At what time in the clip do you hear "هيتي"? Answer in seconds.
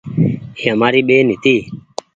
1.31-1.55